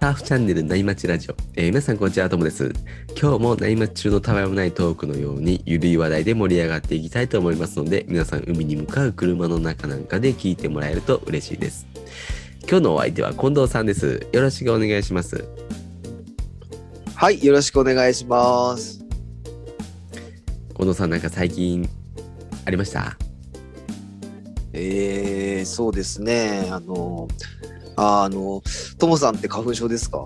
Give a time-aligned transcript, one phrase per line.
[0.00, 2.72] ハーフチャンネル内町ラジオ、えー皆さんこんにちはともです。
[3.20, 11.86] 今日も内町中のたわいもないトークのようにゆるい話題で盛り上がっていきたいと思いますので皆さん海に向かう車の中なんかで聞いてもらえると嬉しいです。
[12.62, 14.26] 今日のお相手は近藤さんです。
[14.32, 15.44] よろしくお願いします。
[17.14, 18.98] はい、よろしくお願いします。
[20.74, 21.88] 近藤さんなんか最近
[22.64, 23.16] ありました？
[24.72, 26.68] えー、そうですね。
[26.70, 27.28] あの、
[27.96, 28.62] ああの、
[28.98, 30.18] ともさんって花粉症ですか？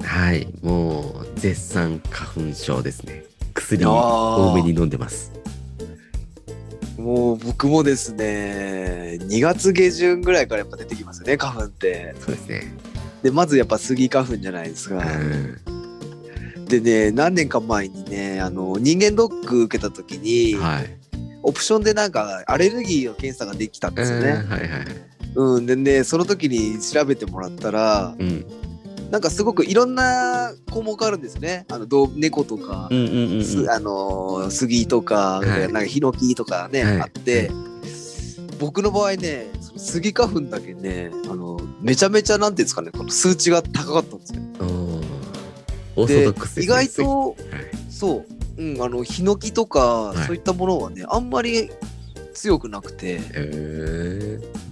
[0.00, 3.24] はいもう絶賛花粉症ですね。
[3.54, 3.90] 薬あー。
[3.90, 5.32] 多めに飲んでます。
[6.96, 12.14] もう僕もですね、2月下旬ぐらいからやっぱ出てきますよね、花粉って。
[12.20, 12.74] そうですね。
[13.22, 14.96] で、まずやっぱスギ花粉じゃないですか。
[16.56, 16.64] うん。
[16.66, 20.97] でね、何年か前にね、あの、人間ドック受けた時に、はい
[21.48, 24.28] オプションでなんかアレルギーの検査ができたんですよね。
[24.44, 24.68] うんはいはい
[25.34, 28.44] うん、でね、その時に調べてもらったら、うん。
[29.10, 31.64] なんかすごくいろんな項目あるんですね。
[31.70, 35.60] あの動猫とか、うんうんうんあのー杉とか、はい。
[35.60, 37.00] なんかヒノキとかね、はい。
[37.00, 37.50] あって、
[38.58, 44.40] 僕の場合ね、その杉花粉だけね、あのめちゃめちゃなんていうんですかね、この数値が高かったんですよ。
[46.62, 47.38] 意外とはい。
[47.90, 50.26] そう、うん、あのヒノキとか、はい。
[50.26, 51.70] そういったものはね、あんまり
[52.34, 54.68] 強くなくて、えー。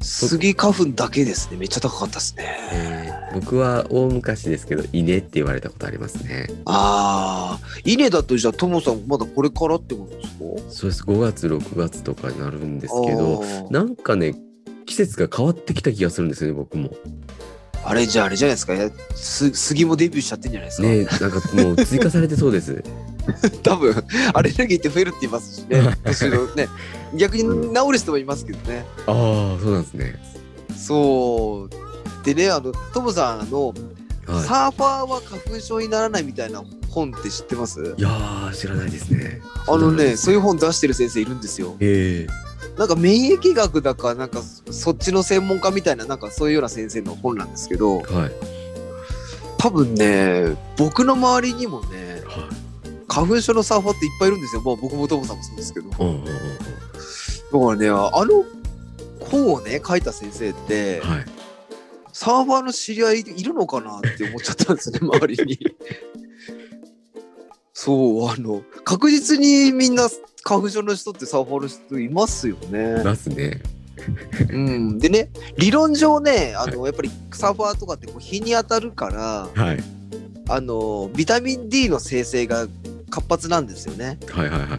[0.00, 2.44] 杉花粉だけですね、めっちゃ高かったですね。
[2.72, 6.46] えー僕は大昔ですけど稲って言われたことありますね。
[6.64, 10.70] ああ、稲だとじゃあともさんまだこれからってことですか？
[10.70, 11.02] そうです。
[11.02, 13.70] 5月6月とかになるんですけどあー。
[13.70, 14.34] なんかね
[14.86, 16.94] 季節が変わってきた気がするんですよね僕も。
[17.84, 18.74] あれじゃああれじゃないですか。
[19.14, 22.82] す杉もデビューしちゃってんじゃないですか、ねなんかもう追加されてそうです
[23.62, 23.94] 多分
[24.34, 25.80] アレルギーって増えるって言いますしね。
[26.56, 26.68] ね。
[27.14, 27.42] 逆に
[27.74, 30.22] 治る人もいますけどね、ああそうなんですね。
[30.76, 32.24] そう。
[32.24, 33.72] でねあのトムさんあの、
[34.26, 37.94] はサーファーは花粉症にならないみたいな本って知ってます？
[37.96, 39.40] いいやー知らないですね。
[39.68, 41.76] あのねそういう本本出してる先生いるんですよ。
[41.80, 42.26] え
[42.78, 48.32] なんか免疫学だかなんかそっちの専門家みたいななんかそういうような先生の本なんですけどー、はい。
[49.58, 52.05] 多分ね僕の周りにもねはい
[53.08, 54.62] 花粉症のサーファーっていっぱいいるんですよ。
[54.64, 55.90] まあ僕もトモさんもそうですけど。
[55.90, 57.92] だかうんうんうんうんらね、あ
[58.24, 58.44] の
[59.20, 61.24] 本をね、書いた先生って、はい
[62.18, 65.58] サーファーの知り合いいるのかなって思っちゃったんですね、 周りに。
[67.74, 70.08] そう、あの、確実にみんな
[70.42, 73.02] 花粉症の人ってサーファーの人いますよいね。
[73.04, 73.60] ますね
[74.50, 74.98] うん。
[74.98, 75.28] でね、
[75.58, 79.84] 理論上ね、あの、やっぱりサーファーとかってこう日に当たるから、はい
[80.48, 82.66] あの、ビタミン D の生成が
[83.10, 84.18] 活発なんですよね。
[84.30, 84.78] はいはいはい。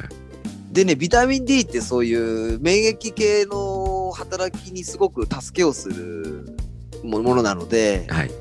[0.72, 6.56] でね、ビタミン D ってそういう免疫系の働きにすごく助けをする
[7.04, 8.32] もものなので、はい。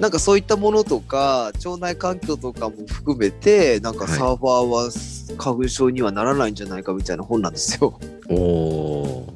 [0.00, 4.18] なんかそういったものとか、腸内環境とかも含めて、なんかはい。
[4.18, 7.98] サーファーは花粉症にはならないんじゃないかみたいな本なんですよ。
[8.28, 9.34] おお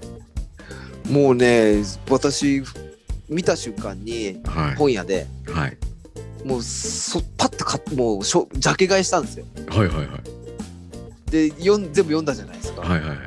[1.09, 2.63] もうね、私、
[3.29, 4.43] 見た瞬間に
[4.77, 5.77] 本屋ではい。
[6.45, 9.45] もうそパッと買ってもうしょジャケ買いしたんですよ。
[9.69, 10.09] はいはいはい。
[11.31, 12.83] で読ん全部読んだじゃないですか。
[12.83, 13.19] はいはい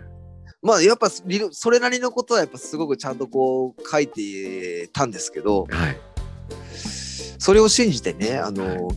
[0.64, 5.98] まあやっぱそれなりのことはやっぱすごくちゃんとこう書いてたんですけどはい。
[7.40, 8.96] それを信じてねあの、はい。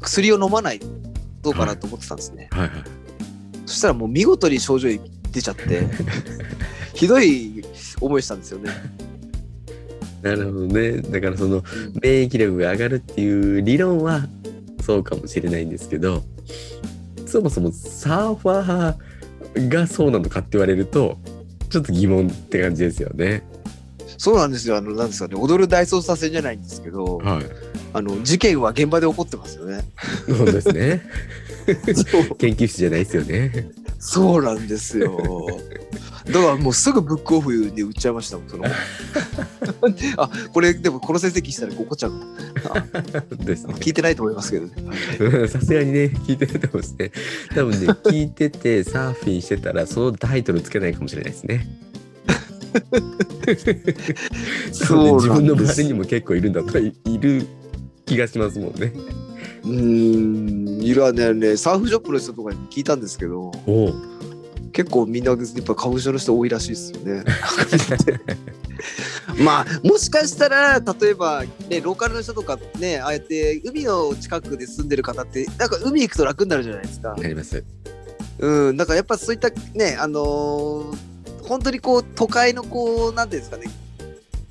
[0.00, 0.80] 薬を飲まない
[1.42, 2.84] どうかなと思ってたんですね、はいはい。
[3.66, 4.88] そしたらもう見事に症状
[5.32, 5.88] 出ちゃって
[6.94, 7.64] ひどい
[8.00, 8.70] 思いしたんですよね、
[10.24, 11.62] なるほどねだからそのうん
[12.02, 14.22] 免疫力が上がるっていう理論は
[14.82, 16.22] そうかもしれないんですけど
[17.26, 21.18] そもそもサーファーがそうなのかって言われると
[21.68, 23.42] ちょっと疑問って感じですよね。
[24.16, 27.44] そうなんですよあのなんですかね踊る大捜査線じゃないんですけどはい。
[27.92, 29.82] あの事件は現場で起こってますよね
[30.26, 31.02] そうですね。
[32.38, 33.70] 研究室じゃないですよね。
[33.98, 35.83] そうなんですよだ
[36.32, 38.64] からもうすぐブックオフで売っちゃいましたもんその
[40.16, 42.12] あこれでもこの先生聞いてたら怒っちゃう
[43.44, 43.74] ですね。
[43.74, 44.72] 聞いてないと思いますけどね。
[45.20, 47.12] う んさすがにね聞いてると思うんですね。
[47.54, 51.66] 多分ね 聞いててサーフィンしてたらそのタイトルつけないかもしれないですね。
[54.72, 57.46] そうなんです自分の周りにも結構いるんだといいる
[58.06, 58.92] 気がしますもんね。
[59.64, 64.13] うーん、いるねね、サーフショップの人とかに聞いたんですけど、おお。
[64.74, 67.24] 結構みんなやっぱ花粉症の人多いらしいですよね。
[69.38, 77.14] まあもしかしたら例えばねローカルの人とかねああやって海の近くで住んでる方ってなんか海行くと楽になるじゃないですか。
[77.16, 77.64] なります。
[78.40, 83.70] うん、だからやっぱそういったねあのー本当にこう都会のこうなんていうんですかね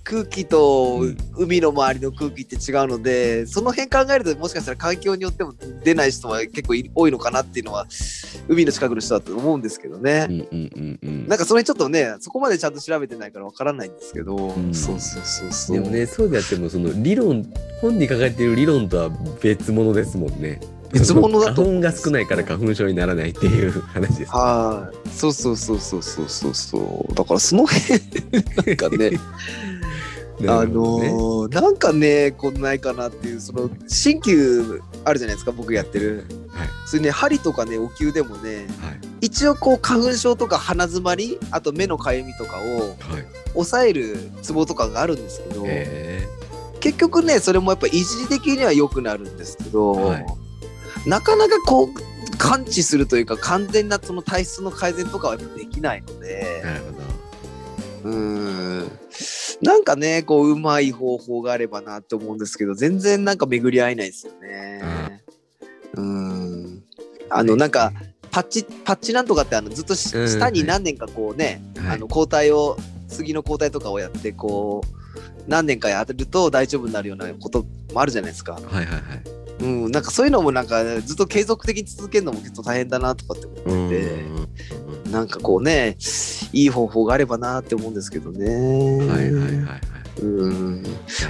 [0.04, 5.54] 空気とうん海の周りの空気って違うので、その辺考えるともしかしたら環境によっても
[5.84, 7.88] 出ない人は結構い多いのかなっていうのは
[8.48, 10.28] 海の近くの人だと思うんですけどね。
[10.30, 15.78] うんうんうんうんなんかそれちょっとねそこまでちゃんと調べてないからわからないんですけど、んそうそうそうそう。
[15.78, 17.46] でもねそうであってもその理論
[17.82, 19.10] 本に書かれている理論とは
[19.42, 20.60] 別物ですもんね
[20.94, 27.14] 別物だと花粉が少ないから花粉症にならないっていう話です、はい、そうそうそうそうそうそうそう。
[27.16, 28.00] だからその辺
[28.68, 29.12] なんかね、
[30.41, 36.25] あのーなんかねこんないかなっていうその鍼灸あるじゃないですか僕やってる。
[36.50, 36.68] はい。
[36.88, 39.00] それね針とかねお灸でもねはい。
[39.21, 43.25] 一応こう花粉症とか鼻づまりあと目のかゆみとかをはい。
[43.53, 46.27] 抑えるツボとかがあるんですけど、え。
[46.80, 50.25] 結局ねそれもやっぱ一時的には良くなるんですけど、はい。
[51.06, 56.62] なかなかこう感知するというか完全なその体質の改善とかはできないので。
[56.63, 58.09] ー、なるほど。
[58.09, 58.91] うーん
[59.63, 65.24] なんかねこううまい方法があればなと思うんですけど全然なんか巡り合えないですよね。
[65.94, 66.83] うん。
[67.30, 67.94] あのなんか
[68.30, 71.95] パッチパッチなんとかってあのずっと下に何年かこうね、はい。
[71.95, 72.77] あの抗体を
[73.07, 75.04] 次の抗体とかをやってこう
[75.48, 78.54] 何年かやると大丈夫になるようなこともあるじゃないですか。
[78.54, 78.94] はいはいはい。
[79.62, 84.25] うん、なんかそういうのもなんかずっと継続的に続けるのも結構大変だなとかって思うんってて、
[85.13, 85.95] なんかこうね
[86.51, 88.48] いい方法があればなって思うんですけどね。
[89.07, 90.83] はいはいはいはいうん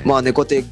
[0.05, 0.69] まあねこうやって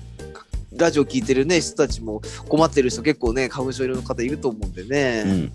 [0.73, 5.51] ラジオ聞いてるね人たちも困ってる人結構ね花粉症いる方いると思うんでね、うん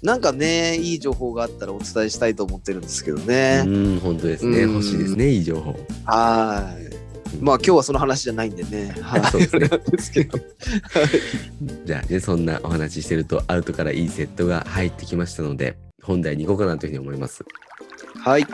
[0.00, 3.64] なんかねいい情報があったらお伝えしたいと思ってるんですけどね。
[3.66, 5.72] うん本当ですねうん欲しいですねいい情報
[6.04, 7.42] はい。
[7.42, 8.94] まあ今日はその話じゃないんでね。
[9.02, 9.24] はい。
[9.24, 10.30] そうですね。
[11.84, 17.44] じゃあねそんなお話ししてるとアウトからいいセットが入ってきましたので本題に行こうかなというふうに思います。
[18.24, 18.46] はい。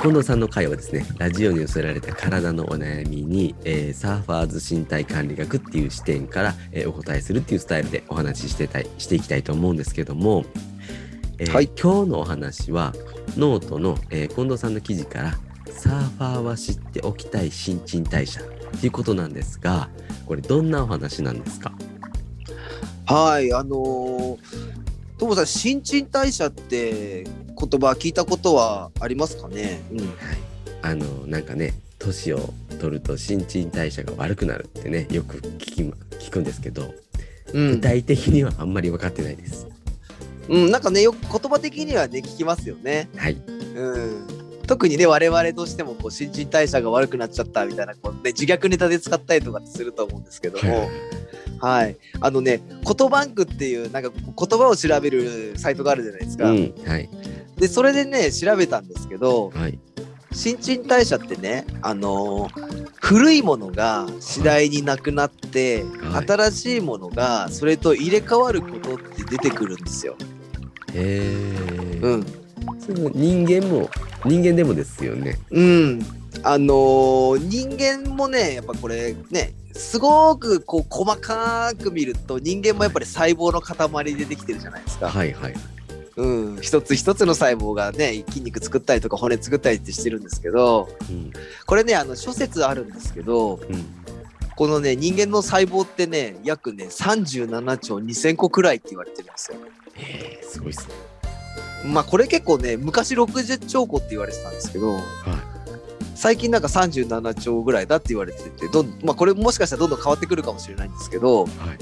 [0.00, 10.44] 近藤さんの回はですねラジオに寄せられた体のお悩みに、えーサーファーズ身体管理学っていう視点から、えーお答えするっていうスタイルでお話ししてたいしていきたいと思うんですけども、
[11.38, 11.68] えーはい。
[11.80, 12.92] 今日のお話は
[13.36, 15.34] ノートの、えー近藤さんの記事から
[15.70, 18.44] サーファーは知っておきたい新陳代謝っ
[18.80, 19.88] ていうことなんですが
[20.26, 21.72] これどんなお話なんですか？
[23.12, 23.52] はい。
[23.52, 24.38] あのー、
[25.18, 29.82] ともさん、新陳代謝って言葉聞いたことはありますかね？
[29.92, 30.12] うん。
[30.80, 36.94] あのなんかね年を取ると新陳代謝が悪くなるってねよく聞きま聞くんですけど
[37.52, 39.68] うん具、体的にはあんまり分かってないです。
[40.48, 43.08] うん、なんかね、よく言葉的にはね、聞きますよね。
[43.16, 43.34] はい。
[43.34, 44.26] うん。
[44.72, 50.88] 特にね、我々としてもこう新陳代謝が悪くなっちゃったみたいな、こうね、自虐ネタで使ったりとかすると思うんですけども、
[51.60, 51.96] はい。
[52.22, 56.50] あのね、言バンクっていう、なんか言葉を調べるサイトがあるじゃないですか。
[56.50, 57.10] うん、はい。
[57.58, 59.78] で、それでね、調べたんですけど、はい。
[60.32, 70.16] 新陳代謝ってね、あのー古いものが次第になくなって、はい新しいものがそれと入れ替わることって出てくるんですよ。
[70.94, 71.98] へえ。
[72.00, 72.42] うん。
[72.78, 73.90] そ人間も、
[74.24, 75.38] 人間でもですよね。
[75.50, 76.02] うん。
[76.42, 85.08] あのー人間もね、やっぱこれね、すごくこう細かく見ると人間もやっぱり細胞の塊でできてるじゃないですか。
[85.08, 85.54] はいはい。
[86.16, 86.58] うん。
[86.60, 91.32] 一つ一つの細胞がね、筋肉作ったりとか骨作ったりってしてるんですけど、うん。
[91.66, 94.02] これね、あの諸説あるんですけど、うん。
[94.54, 99.58] このね人間の細胞ってね約ね37兆2000個くらいって言われてるんですよ。
[99.94, 100.94] へえ、すごいっすね。
[101.84, 105.02] まあこれ結構ね昔60兆個って言われてたんですけどは
[106.14, 111.48] 最近なんか37兆ぐらいだって言われててどん、まあ、これもしかしたらどんどん変わってくるかもしれないんですけどい。
[111.68, 111.78] はい。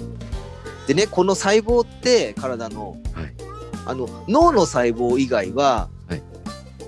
[0.87, 3.35] でねこの細胞って体のはい。
[3.87, 6.23] あの脳の細胞以外は、はい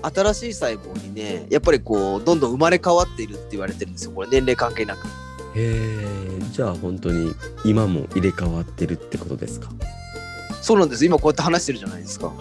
[0.05, 5.07] 新しい細胞にねやっぱりこうどんどん生まれ変わっているって言われてるんですよこれ年齢関係なく。
[5.07, 5.11] へ
[5.55, 9.69] え、じゃあ本当に今も入れ替わってるってことですか？
[10.61, 12.27] そうなんです今こうやって話してるじゃないですか。
[12.27, 12.37] はい。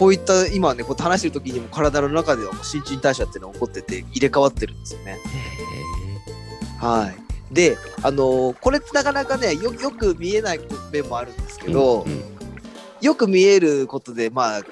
[0.00, 5.18] こういった今ねこう話してる時にも体の中ではもう新陳代謝っていうのが起こってて入れ替わってるんですよね。
[6.80, 7.54] へはい。
[7.54, 11.66] で、あのーこれってなかなかねよよく見えない面もあるんですえ。
[11.66, 12.22] けど、うん。
[13.02, 14.62] よく見えることでまあ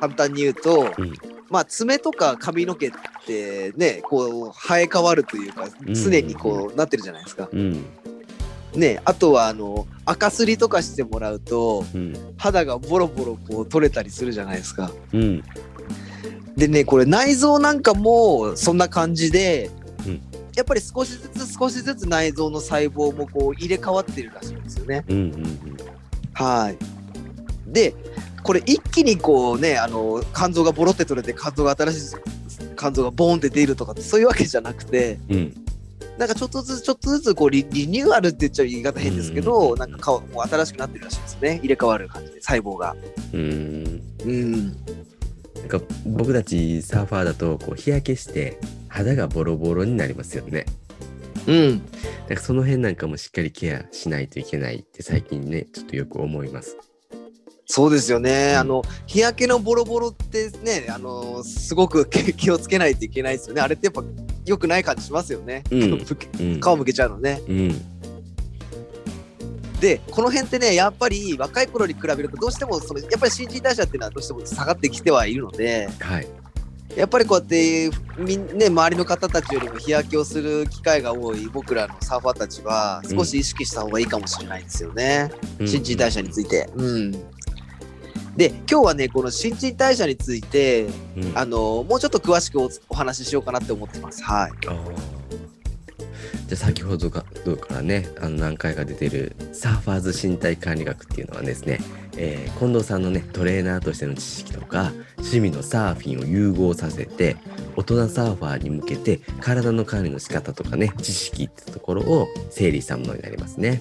[0.00, 1.14] 簡単に言うと、うん
[1.50, 2.92] まあ爪とか髪の毛っ
[3.24, 7.48] てねこう生え変わるというかうん常にこうなってるじゃないですか。
[7.52, 7.86] うん。
[8.74, 12.14] ねあとはあの赤すりとかしてもらうとうん。
[12.36, 14.90] 肌がボロボロこう取れたりするじゃないですか。
[15.12, 15.42] うん。
[16.56, 19.70] でねこれ内臓なんかもそんな感じで、
[20.06, 20.20] うん
[20.56, 25.04] やっぱり少しずつ少しずつ内臓の細胞もこう入れ替わってるらしいんですよね。
[25.08, 25.16] うん。
[25.16, 25.76] うん。
[26.32, 26.78] はい。
[27.66, 27.94] で
[28.44, 32.16] これ一気にこうねあの肝臓がボロって取れて肝臓が新しい
[32.76, 35.63] 肝臓がボーンって出るとかってそういうわけじゃなくてうん。
[36.18, 42.94] なんかちょっとずつちょっとずつこうリリニューアルって言っちゃ言い方変ですけど、うんなんか顔もう新しくなってるらしいですね入れ替わる感じで細胞が。
[43.32, 44.02] うーん。
[44.24, 44.76] うん
[45.64, 50.66] なんか僕たちサーファーだとこう日焼けして肌がボロボロになりますよね。
[51.46, 56.76] うん、なんかその辺なんかもしっかりケアしないといけないって最近ねちょっとよく思います。
[57.66, 64.04] そうですよね、うんあの日焼けのボロボロってねあのすごく気気をつけないといけないですよねあれってやっぱ
[64.44, 66.04] 良くない感じしますよね、うん。
[66.60, 67.94] 顔向けちゃうのねうん。
[69.80, 76.26] でこの辺ってねやっぱり若い頃に比べるとどうしてもそのやっぱり新陳代謝っていうのはどうしても下がってきてはいるのではい。
[76.96, 85.30] やっぱりこうやってみん、ね、周りの方たちよりも日焼けをする機会が多い僕らのサーファーたちは少し意識した方がいいかもしれないですよね、
[85.66, 86.68] 新陳代謝について。
[86.76, 87.12] うん
[88.36, 90.86] で今日はねこの新陳代謝について
[91.16, 91.32] うん。
[91.34, 94.22] あのもうちょっと詳しくおお話ししようかなって思ってます。
[94.22, 94.52] はい。
[94.60, 94.72] じゃ
[96.52, 101.78] あ先ほどかどうからねあの何回か出てるサーファーズ身体管理学っていうのはですね、
[102.16, 107.36] えー近藤さんのねトレーナーとしての知識とか趣味のサーフィンを融合させて
[107.76, 113.80] 大人サーファーに向けて体の管理の仕方とかね知識ってところを整理したものになりますね。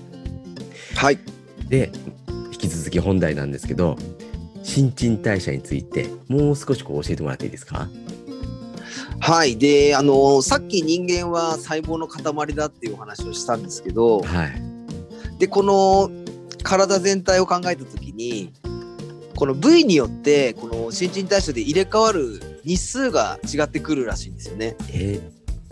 [0.95, 1.19] はい。
[1.69, 1.91] で
[2.51, 3.97] 引き続き本題なんですけど
[4.73, 7.87] 新陳代謝についてもう少しこう教えてもらっていいですか？
[9.19, 9.55] はい。
[9.55, 14.51] で、あのさっき人間は細胞の塊だっていうお話をしたんですけど、はい。
[15.37, 16.09] で、この
[16.63, 18.51] 体全体を考えたときに、
[19.35, 24.75] この部位によって、この新陳代謝で入れ替わる日数が違ってくるらしいんですよね。
[24.91, 25.21] え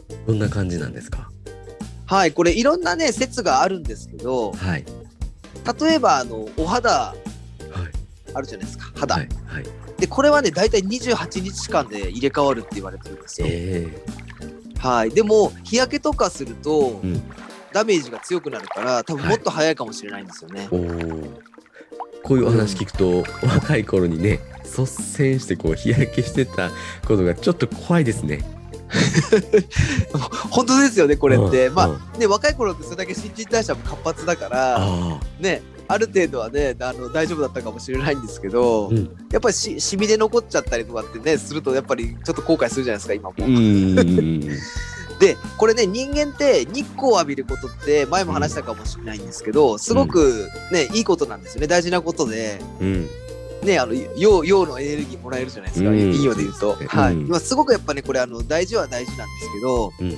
[0.10, 1.32] ー、どんな感じなんですか？
[2.06, 2.34] はい。
[2.34, 4.86] これいろんなね、説があるんですけど、はい。
[5.82, 7.31] 例えば、あの、お肌はい。
[8.34, 8.92] あるじゃないですか。
[8.96, 9.16] 肌。
[9.16, 9.30] はい。
[9.46, 9.66] はい。
[9.98, 13.48] で、これはね、大体28日間で入れ替わるって言われてるんですよ。
[13.50, 13.88] え
[14.80, 17.22] はい、でも日焼けとかすると、うん
[17.74, 20.68] ダメージが強くなるから多分もっと早いかもしれないんですよね。
[22.24, 26.70] こういうお話聞くと、若い頃にね率先してこう日焼けしてた
[27.08, 28.40] ことがちょっと怖いですね。
[30.52, 31.70] 本当ですよねこれって。
[31.70, 35.62] まうんうんあね若い頃ってそれだけ新陳代謝も活発だからあね
[35.92, 38.88] ある程度はねあの大丈夫だったかもしれないんですけど、あ。
[38.88, 39.18] うん。
[39.32, 43.36] やっぱりしシミで残っちゃったりとかってねするとやっぱりちょっと後悔するじゃないですか今も。
[45.20, 52.60] でこれね人間って日光を浴びることって前も話したかもしれないんですけどすごくね、いいことなんですよね大事なことで。
[52.80, 53.08] うん。
[53.64, 56.76] ね、あの陽陽のエネルギーもらえるじゃないですか、うん陰陽で言うと。
[56.88, 60.18] はいうんまあ、すごくやっぱね、これあの大事は大事なんですけど、うん。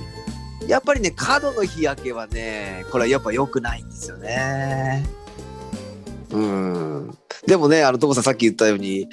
[0.68, 5.04] やっぱりね、過度の日焼けはね、これはやっぱ良くないんですよね。
[6.34, 7.18] うん。
[7.46, 9.08] でもね、あの、トモさんさっき言ったように、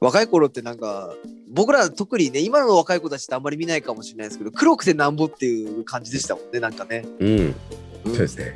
[0.00, 1.14] 若い頃ってなんか、
[1.50, 7.04] 僕ら特にね、今の若い子たちってあんまり見ないかもしれないですけど、黒くてなんぼっていう感じでしたもんね、なんかね。
[7.18, 7.28] うん。
[7.28, 7.54] うん
[8.06, 8.54] そうですね。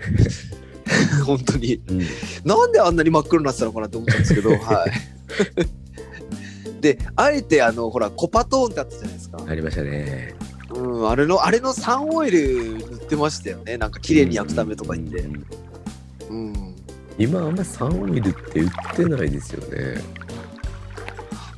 [1.27, 1.75] 本当に。
[1.89, 2.01] うん。
[2.45, 6.81] なんであんなに真っ黒になってたのかなって思ったんですけど、 はい。
[6.81, 9.39] で、あえてあの、ほら、コパトーンってあったじゃないですか。
[9.47, 10.35] ありましたね。
[10.75, 13.77] うん、あれの、あれのサンオイル塗ってましたよね。
[13.77, 15.29] なんか綺麗に焼くためとか言ってう。
[15.31, 15.47] んうん。
[17.19, 20.01] 今あんまサンオイルって売ってないですよね。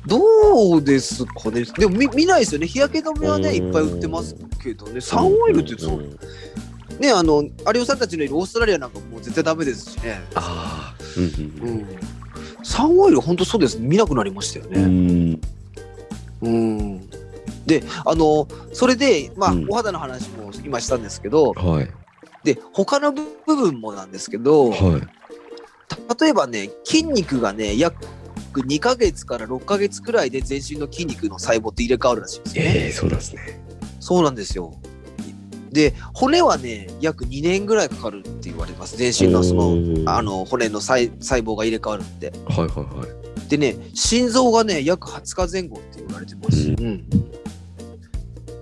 [0.05, 1.63] どうですかね？
[1.77, 2.67] でも見見ないですよね。
[2.67, 5.01] 日焼け止めはね、うんいっぱい売ってますけどね。
[5.01, 6.17] サンオイルってそう、ん
[6.99, 10.21] ね、あの、有吉さんたちのいるオーストラリアなんかもう絶対ダメですしね。
[10.35, 11.03] ああ。
[11.17, 11.23] うん
[11.61, 11.87] うんうん。
[12.63, 13.77] サンオイル本当そうです。
[13.79, 14.81] 見なくなりましたようね。
[14.85, 15.41] ん。
[16.41, 17.09] うん。
[17.65, 21.89] で、あの、それで、まあ、うんお肌の話も今したんですけど、はい。
[22.45, 25.01] で、他の部分もなんですけど、はい。
[25.87, 28.05] た例えばね、筋肉がね、約
[28.53, 32.71] 2ヶ月から6ヶ月くらいで全身の筋肉の細胞って入れ替わるらしいんですよね。
[32.75, 33.41] ええそうなんですね。
[33.99, 34.73] そうなんですよ。
[35.71, 38.97] で、骨はね、約2年ぐらいかかるって言われます。
[38.97, 42.31] 全身のその、あの骨の細細胞が入れ替わるって。
[42.47, 43.49] はいはいはい。
[43.49, 46.69] でね、心臓がね、約20日前後って言われてます。
[46.69, 47.05] ううん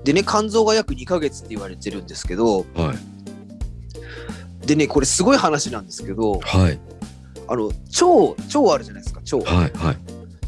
[0.04, 4.68] でね、肝臓が約2ヶ月って言われてるんですけど、はい。
[4.68, 6.80] でね、これすごい話なんですけど、はい。
[7.48, 7.76] あの、腸、
[8.60, 9.38] 腸あるじゃないですか、腸。
[9.38, 9.98] はいはい。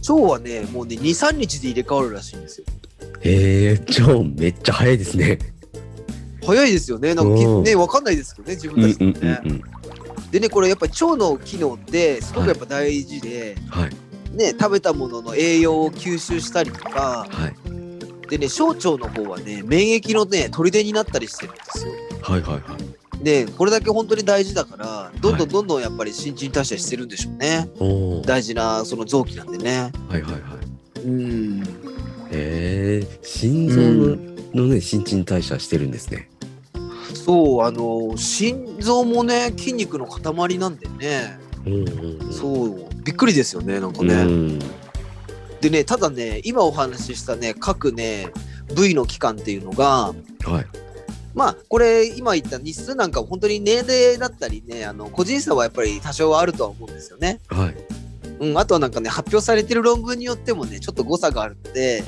[0.09, 2.65] 腸はね、もうね、2、3日で入れ替わるらしいんですよ。
[3.21, 5.39] ええ超めっちゃ早いですね。
[6.45, 7.13] 早いですよね。
[7.13, 9.41] なんかね、わかんないですけどね、自うん分たちうんでもね。
[9.43, 9.61] うんうん。
[10.31, 13.89] でね、これやっぱり腸の機能ってすごくやっぱ大事で、はい
[14.35, 17.77] ね、食べたものの栄養を吸収したりとか、はい
[18.29, 21.93] でね、小腸の方はね、免疫のね、砦になったりしてるんですよ。
[22.21, 22.63] はいはいはい。
[23.21, 30.99] でこれだけ本当に大事だからどんどはいんどんどんやっぱり新陳代謝してるんでしょうね、おー大事なその臓器なんでねはいはいはい。
[31.01, 31.63] うん
[32.31, 34.17] へえ、心臓の,、
[34.53, 36.29] のね、新陳代謝してるんですね。
[37.13, 42.33] そうあの心臓もね筋肉の塊なんでねうんうんうん。
[42.33, 44.59] そうびっくりですよねなんかうね、ん。
[45.61, 48.27] でねただね今お話ししたね各ね
[48.75, 50.65] 部位の期間っていうのがはい。
[51.37, 57.39] まあこれ今言った日数なんかも本当に年齢だったりねあの個人差はやっぱり多少はあるとは思うんですよね。
[57.47, 57.75] はい。
[58.39, 62.03] うん、あとはなんかね発表されてる論文によってもねちょっと誤差があるので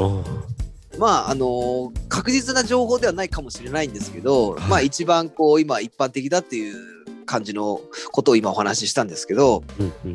[0.97, 6.75] まああの確実な情報ではないかもしれないんですけど、はいまあ一番こう今一般的だっていう
[7.25, 7.81] 感じの
[8.11, 10.11] ことを今お話ししたんですけどうんうん。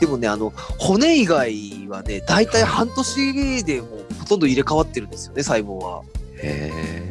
[0.00, 6.02] でもねあの骨以外はね大体半年でもうほとんど入れ替わってるんですよね細胞は。
[6.36, 7.07] へえ。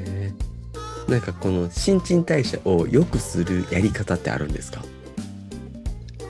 [1.07, 4.83] なんかこの新陳代謝を良くするやり方ってあるんですか？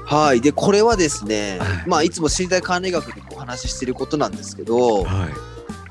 [0.06, 5.30] はいでこれはですね、はいまあいつも身体管理学でもお話ししてることなんですけどはい。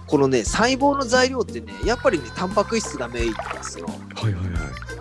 [0.07, 3.87] このね細胞の材料ってねやっぱりねタンパク質がメインなんですよ。
[4.15, 4.45] はいはい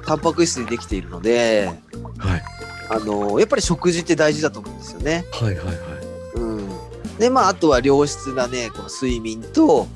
[0.06, 1.72] タンパク質でできているので
[2.18, 2.32] はい。
[2.32, 2.44] はい。
[2.90, 5.26] あのやっぱり食事って大事だと思うんですよね。
[5.32, 5.76] はいはいはい。
[6.36, 6.70] うん、
[7.20, 9.88] でまああとは良質なねこの睡眠と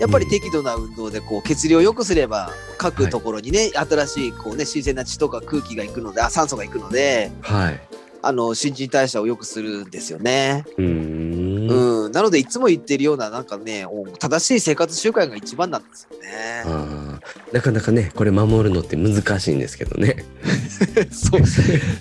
[0.00, 7.80] やっぱり適度な運動でこう血流を良くすれば各ところにね、新しいこうね新鮮な血とか空気が行くのであ酸素が行くのではい。
[8.22, 10.64] あの新陳代謝を良くするんですよね。
[10.76, 12.04] うーん。
[12.04, 16.64] うん、なのでいつも言ってるようななんかねお正しい生活習慣が一番なんですよね。
[17.52, 20.24] なかなかねこれ守るのって難しいんですけどね。
[21.10, 21.40] そう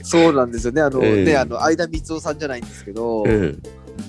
[0.03, 0.81] そうなんですよね。
[0.81, 3.61] あの、うんねあの相田光夫さんじゃないんですけど、うん。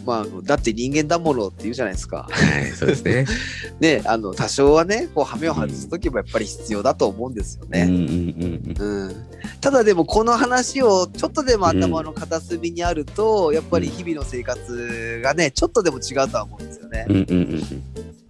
[0.06, 2.28] まあだって人間だものって言うじゃないですか。
[2.30, 3.26] はいそうですね。
[3.80, 7.86] ねあの多少はねこう羽目を外す時もやっぱり必要だと思うんですよね。
[7.88, 9.26] うん
[9.60, 17.12] ただでもこの話をちょっとでも頭の片隅にあると、やっぱり日々の生活がねちょっとでも違うとは思うんですよねう。
[17.12, 17.24] んうん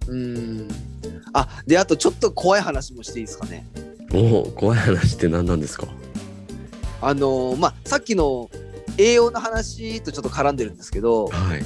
[0.09, 0.67] うんうん
[1.33, 3.65] あであとちょっと怖い話もしていいですかね。
[4.11, 4.19] うん。
[4.33, 5.87] おお怖い話って何なんですか？
[7.01, 8.49] あのまあさっきの
[8.97, 11.63] 栄養の話とちょっと絡んでるんですけどはい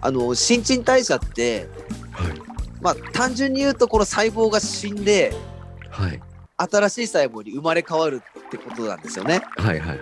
[0.00, 1.68] あの新陳代謝って
[2.12, 2.32] はい
[2.80, 5.32] まあ単純に言うとこの細胞が死んで
[5.90, 6.20] はい
[6.56, 9.42] 新しい細胞に生まれ変わるってことなんですよね。
[9.56, 9.98] はいはいはい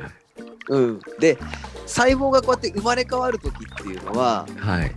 [0.69, 1.39] うん、で
[1.87, 4.93] 細胞がこうやって生まれ変わる時っていうのははい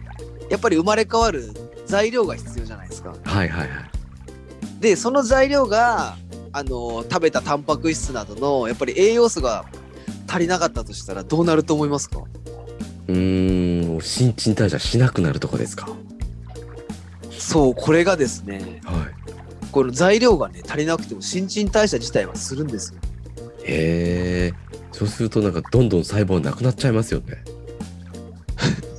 [0.49, 1.53] やっぱり生まれ変わる
[1.85, 3.13] 材料が必要じゃないですか。
[3.23, 3.89] はいはいはい。
[4.79, 6.15] でその材料が
[6.51, 9.65] あの食べたタンパク質などのやっぱり栄養素が
[10.30, 12.20] 足りなかったとしたらどうなると思いますか？
[13.08, 15.89] うーん新陳代謝しなくなるとこですか？
[17.32, 19.72] そうこれがですねはい。
[19.72, 23.00] この材料がね足りなくても新陳代謝自体はするんですよ。
[23.63, 24.54] へえ。
[24.92, 27.44] そうするとなんかどんどん細胞なくなっちゃいますよね。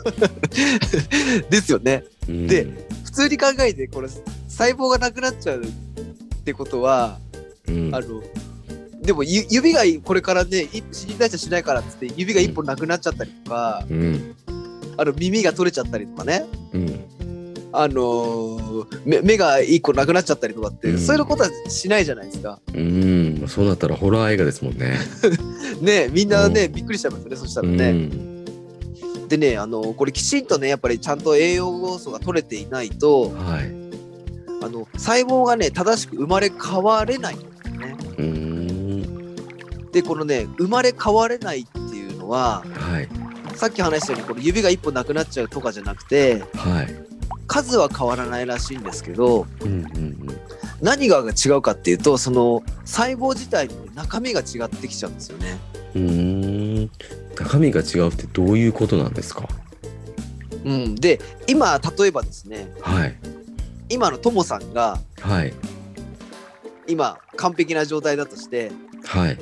[1.50, 2.04] ですよね。
[2.28, 2.66] うんで
[3.04, 4.08] 普通に考えてこれ
[4.48, 5.66] 細胞がなくなっちゃうっ
[6.44, 7.18] てことは
[7.68, 8.22] うんあの
[9.00, 14.36] でもゆ指がこれからねい新陳代謝しないからっつって指が一本なくなっちゃったりとか、うん
[14.96, 17.04] あの耳が取れちゃったりとかねうん
[17.72, 22.58] あのー目目が一個なくなっちゃったりとかって、うんそういうことはしないじゃないですか。
[22.74, 24.98] うんそうなったらホラー映画ですもんね。
[25.80, 27.92] ねみんなね、うんびっくりしちゃいますよねそしたうらね。
[27.92, 28.44] ん
[29.28, 33.80] でねあのこれきちんとねやっぱりちゃんと栄養素が取れていないとはい。
[34.62, 37.36] あの細胞がね正しく生まれ変われない
[39.92, 43.08] でこのね生まれ変われないっていうのははい。
[43.56, 46.94] さっき話したようにこの指が一本なくなっちゃうとかじゃなくてはい。
[47.46, 50.16] 数は変わらないらしいんですけどうんうん
[50.80, 55.58] 何が違うかっていうとその細胞自体の中身が違ってきちゃうんですよね。
[55.94, 56.90] うん。
[57.36, 59.48] 中身が違うってどういうことなんですか？
[60.64, 63.18] うん、で今例えばですねはい。
[63.88, 65.52] 今のともさんがはい。
[66.86, 68.70] 今完璧な状態だとして
[69.04, 69.38] はい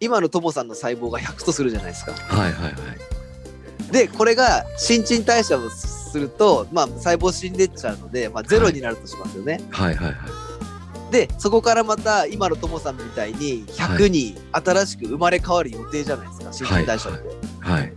[0.00, 2.12] 今のともさんの細胞が100とするじゃないですか。
[2.12, 3.92] はいはいはい。
[3.92, 9.60] でこれが新陳代謝をすると、まあ、細胞死んでっちゃうので、まあ、ゼロになるとしますよね。
[9.70, 11.10] はいはいはい。
[11.10, 17.28] でそこからまた今のともさんみたいに100に新しく生まれ変わる予定じゃないですか新陳代謝って。
[17.60, 17.92] はい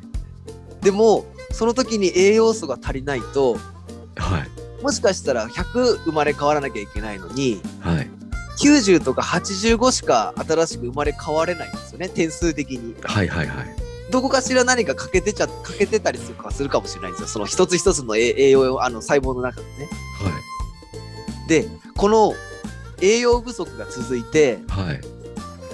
[0.81, 3.57] でもその時に栄養素が足りないと
[4.15, 8.09] はいもしかしたら100生まれ変わらなきゃいけないのにはい
[8.61, 12.95] 90とか85しか新しく生まれ変われないんですよね点数的に。
[13.01, 13.67] はいはいはい。
[14.11, 19.89] どこかしら何か欠けてちゃ欠けてたりするかするかもしれないんですよその一つ一つの栄栄養あの細胞の中でね。
[20.21, 22.33] はいでこの
[23.01, 25.01] 栄養不足が続いてはい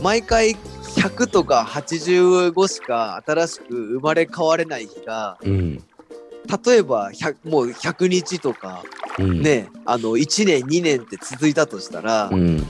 [0.02, 0.56] 毎回
[0.95, 5.84] 100とか85しか新しく生まれ変われない日がうん。
[6.65, 8.84] 例えば100もう100日とか
[9.19, 9.41] うん。。
[9.41, 12.65] ね、あの1年2年って続いたとしたら、うん。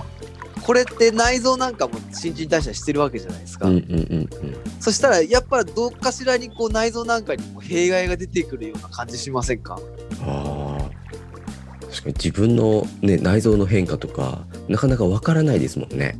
[0.63, 3.67] これって内臓なんかも新陳代謝してるわけじゃないですか、
[4.81, 9.79] そしたらやっぱどっかしらにこう内臓なんかにも弊害が出てくるような感じしませんか？
[10.21, 10.29] うん。
[10.29, 10.89] ああ。
[11.89, 16.19] 確かに自分のね内臓の変化とかなかなかわからないですもんね。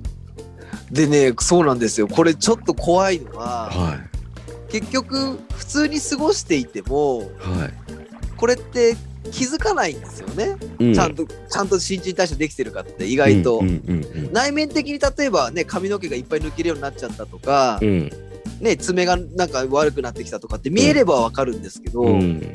[0.92, 4.00] でねそうなんですよこれちょっと怖いのはは
[4.70, 7.74] 結局普通に過ごしていてもいはい。
[8.38, 8.96] これって
[9.32, 13.62] 気づかないんですよね、うちゃんとちゃんと新陳代謝できてるかって意外と、
[14.32, 18.12] 内面的に例えばね髪の毛がいっぱい抜けるようになっちゃったとか、うん。
[18.60, 22.54] ね爪がなんか悪くなってきたとかって見えればわかるんですけど、うん。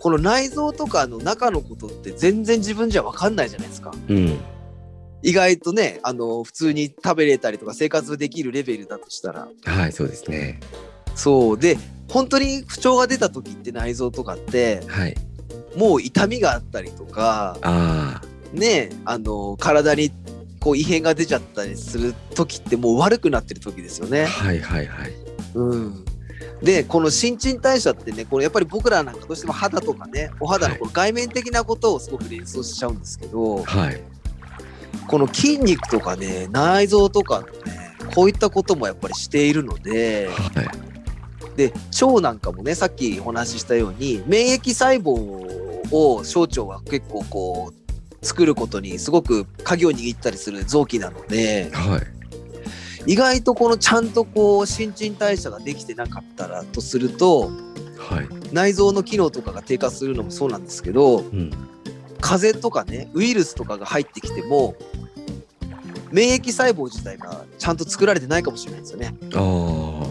[0.00, 4.38] この内臓とかの中のことって全然自分じゃわかんないじゃないですかうん。
[5.22, 10.60] 意外とねあの普通に食べれたりとか生活できるレベルだとしたらはいそうですね。
[11.14, 15.16] そうで本当に不調が出た時って内臓とかってはい。
[15.76, 18.20] もう痛みがあったりとかあ
[18.52, 20.10] ねあの体に
[20.60, 24.10] こう異変が出ちゃったりする時ってもう悪くなってる時ですよあ。
[24.10, 24.26] ね。
[24.26, 25.12] はいはいはい。
[25.54, 26.04] うん、
[26.62, 34.00] でこの新陳代謝ってねこれやっぱり僕らなんかどうしても肌とかねお肌のこの外面的なことをすごく連想しちゃうんですけど、はい。
[35.08, 40.92] この筋肉とかね内臓とかのねこういったこともやっぱりしているのではい。
[41.56, 52.00] で腸なんかもねさっきお話ししたように免疫細胞を小腸は結構こう作ることにすごく鍵を握ったりする臓器なのではい。
[53.12, 57.50] 意外とこのちゃんとこう新陳代謝ができてなかったらとすると
[57.98, 58.54] はい。
[58.54, 61.50] 内臓の機能とかが低下するのもそうなんですけどうん。
[62.20, 64.76] 風邪とかねウイルスとかが入ってきても
[66.12, 69.14] 免疫細胞自体がちゃんと作られてないかもしれないですよね。
[69.34, 70.06] あ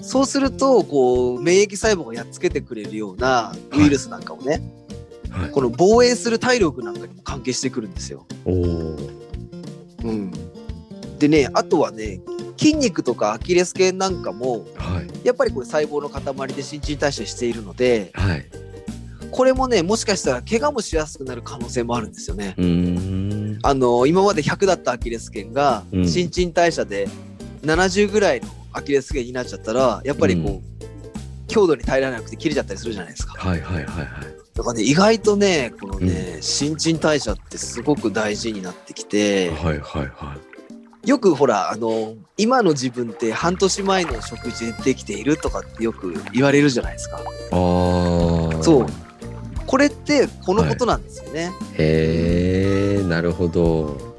[0.00, 4.81] そうするとこう免疫細胞がやっつけてくれるようなウイルスなんかをね、あ。
[5.32, 5.50] はい。
[5.50, 8.26] この防衛する体力なんかにも関係してくるんですよ。
[8.46, 8.50] う
[10.10, 10.32] ん、
[11.18, 12.20] でねあとはね
[12.58, 15.26] 筋肉とかアキレス腱なんかもはい。
[15.26, 18.44] やっぱりこれ細胞の塊で新陳代謝しているのではい。
[19.30, 22.54] これもねもしかしたら怪我もしやすくなる可能性もあるんですよね。
[22.58, 23.58] うーん。
[23.62, 27.08] あの今まで100だったアキレス腱がうん新陳代謝で
[27.62, 30.72] 70ぐらいのアキレス腱になっちゃったらやっぱりこう、うん
[31.48, 33.34] 強度に耐えられなくて切れちゃったりするじゃないですか。
[33.36, 34.41] はいはいはいはい。
[34.54, 40.52] だからね意外とねこのね、新陳代謝ってすごく大事になってきてはいはいはい。
[41.08, 47.16] よくほらあの今の自分って半年前の食事でできているとかってよく言われるじゃないですか。
[47.16, 48.62] ああ。
[48.62, 48.86] そう。
[49.66, 51.50] これってこのことなんですよね。
[51.78, 54.12] へえ、なるほど。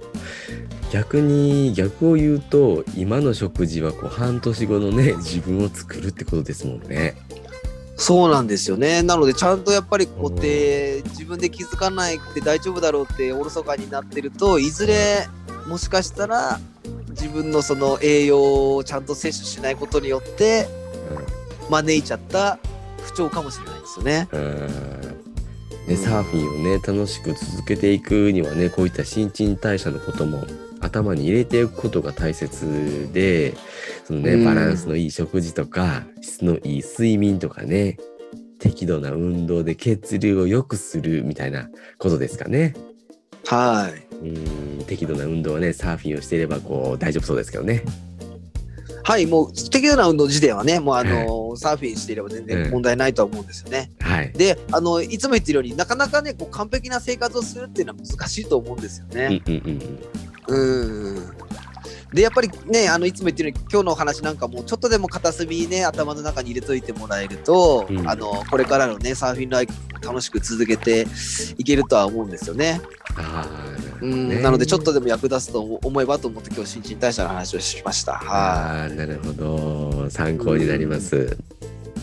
[0.92, 7.16] 逆に逆を言うと今の食事はこう半年後のね自分を作るってことですもんね。
[7.96, 9.04] そうなんですよね。
[9.04, 15.28] なのでちゃんとやっぱりこううて自分で気づかないくて大丈夫だろうっておろそかになってるといずれ
[15.68, 16.60] もしかしたら
[17.10, 20.68] 自分のその栄養をちゃんと摂取しないことによって
[21.70, 22.60] 招いちゃった
[23.04, 24.28] 不調かもしれないですよね。
[24.32, 25.24] うん
[25.88, 30.46] ね、サーフィンをね楽しく続けていくにはねこういった新陳代謝のことも
[30.84, 33.56] 頭に入れていくことが大切で
[34.06, 37.98] そのねうんバランスのいい食事とか質のいい睡眠とかね
[38.60, 42.74] 適度な運動で血流を良くするみたいなことですかね。
[43.46, 44.16] はい。
[44.26, 47.84] うん適度な運動はねサーフィンをしていればこう大丈夫そうですけどね。
[49.06, 53.92] はい、もう適度な運動時点はね、もうあの、サーフィンしていれば全うん然問題ないとは思うんですよね。
[54.00, 54.32] はい。
[54.32, 59.42] で、あの、いつも言ってるようになかなかね、こう完璧な生活をするっていうのは難しいと思うんですようんね。
[59.46, 60.00] うんうんうん。
[60.48, 60.86] う
[61.20, 61.34] ん。
[62.14, 71.08] で、やっぱりね、あの、いつも言ってるように、今日のお話なんかも、ちょっとでも片隅にね、頭の中に入れといてもらえると、うんあの、これからのね、サーフィンライフも楽しく続けて
[71.58, 72.82] いけるとは思うんですよね。
[74.02, 78.14] うん、ねなので、ちょっとでも役立つと思えばと思って、今日、新陳代謝の話をしました。
[78.14, 78.96] はい。
[78.96, 81.36] なるほど参考になります。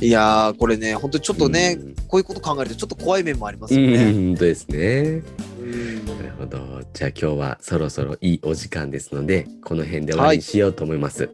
[0.01, 4.13] いやー、これね、本当にちょっとね、うんこういうこと考えるとちょっと怖い面もありますうん、よね。
[4.13, 5.23] 本当ですね。
[5.71, 6.83] うんなるほど。
[6.93, 11.31] じゃあ今日はそろそろいいお時間ですので、この辺で終わりにしようと思います。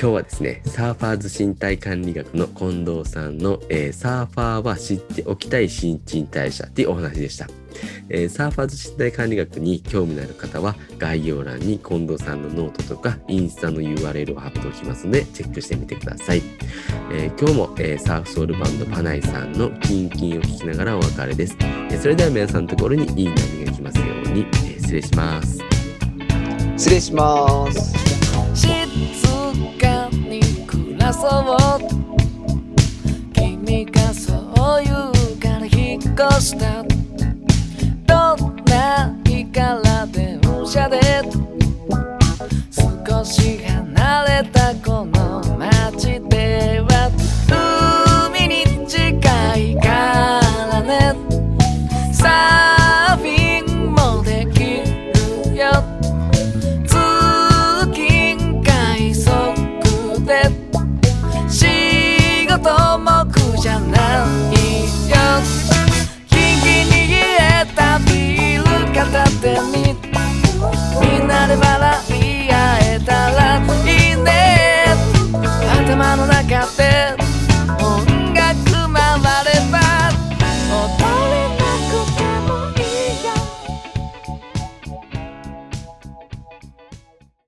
[0.00, 7.48] 今日はですね、サーファーズ身体管理学の近藤さんの、えーサーファーは知っておきたい新陳代謝っていうお話でした。
[8.08, 16.42] えーサーファーズ身体管理学に興味のある方は概要欄に近藤さんのノートとかインスタの URL を貼っておきますのでチェックしてみてください。
[17.12, 21.56] えー今日も、えーサーフソウルバンドパナイさんのキンキンを聞きながらお別れです。
[21.60, 25.58] えーそれでは皆さんのところにいい波が来ますように、えー失礼します。
[26.76, 27.92] 失礼します。
[29.12, 29.54] そう
[33.32, 36.95] 君がそう言うから引っ越した
[38.86, 39.25] ど